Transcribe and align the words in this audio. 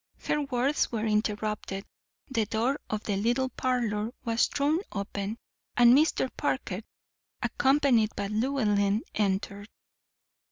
Her 0.23 0.41
words 0.41 0.91
were 0.91 1.05
interrupted, 1.05 1.85
the 2.27 2.47
door 2.47 2.79
of 2.89 3.03
the 3.03 3.17
little 3.17 3.49
parlor 3.49 4.11
was 4.25 4.47
thrown 4.47 4.79
open, 4.91 5.37
and 5.77 5.95
Mr. 5.95 6.27
Parker, 6.35 6.81
accompanied 7.43 8.09
by 8.15 8.25
Llewellyn, 8.25 9.03
entered. 9.13 9.69